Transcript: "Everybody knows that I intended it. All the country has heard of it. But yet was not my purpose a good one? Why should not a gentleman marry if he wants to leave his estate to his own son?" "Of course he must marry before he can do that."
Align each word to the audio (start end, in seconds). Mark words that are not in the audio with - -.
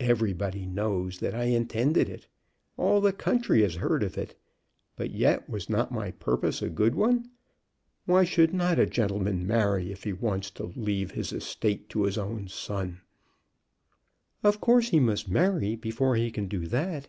"Everybody 0.00 0.66
knows 0.66 1.20
that 1.20 1.34
I 1.34 1.44
intended 1.44 2.10
it. 2.10 2.28
All 2.76 3.00
the 3.00 3.10
country 3.14 3.62
has 3.62 3.76
heard 3.76 4.02
of 4.02 4.18
it. 4.18 4.38
But 4.96 5.12
yet 5.12 5.48
was 5.48 5.70
not 5.70 5.90
my 5.90 6.10
purpose 6.10 6.60
a 6.60 6.68
good 6.68 6.94
one? 6.94 7.30
Why 8.04 8.24
should 8.24 8.52
not 8.52 8.78
a 8.78 8.84
gentleman 8.84 9.46
marry 9.46 9.90
if 9.90 10.04
he 10.04 10.12
wants 10.12 10.50
to 10.60 10.74
leave 10.76 11.12
his 11.12 11.32
estate 11.32 11.88
to 11.88 12.02
his 12.02 12.18
own 12.18 12.48
son?" 12.48 13.00
"Of 14.44 14.60
course 14.60 14.90
he 14.90 15.00
must 15.00 15.26
marry 15.30 15.74
before 15.74 16.16
he 16.16 16.30
can 16.30 16.48
do 16.48 16.66
that." 16.66 17.08